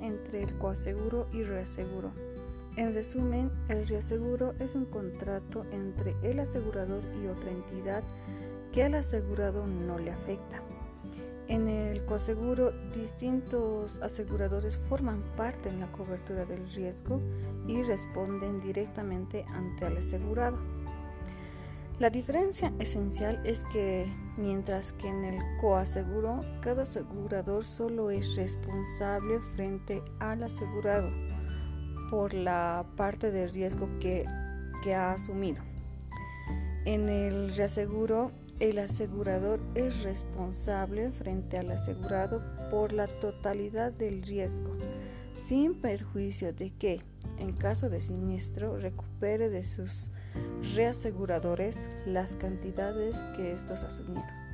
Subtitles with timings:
[0.00, 2.12] entre el coaseguro y reaseguro.
[2.76, 8.04] En resumen, el reaseguro es un contrato entre el asegurador y otra entidad
[8.72, 10.62] que al asegurado no le afecta.
[11.48, 17.20] En el coaseguro, distintos aseguradores forman parte en la cobertura del riesgo
[17.66, 20.60] y responden directamente ante el asegurado.
[21.98, 24.06] La diferencia esencial es que
[24.36, 31.08] mientras que en el coaseguro cada asegurador solo es responsable frente al asegurado
[32.10, 34.26] por la parte del riesgo que,
[34.84, 35.62] que ha asumido.
[36.84, 44.76] En el reaseguro el asegurador es responsable frente al asegurado por la totalidad del riesgo,
[45.36, 47.00] sin perjuicio de que,
[47.38, 50.10] en caso de siniestro, recupere de sus
[50.74, 51.76] reaseguradores
[52.06, 54.45] las cantidades que estos asumieron.